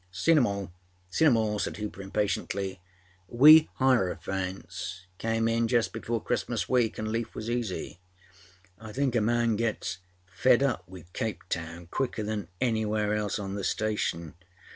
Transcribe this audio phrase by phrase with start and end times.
[0.11, 0.71] â âSeen âem all.
[1.11, 2.81] Seen âem all,â said Hooper impatiently.
[3.31, 9.21] âWe Hierophants came in just before Christmas week anâ leaf was easy.â âI think a
[9.21, 14.33] man gets fed up with Cape Town quicker than anywhere else on the station.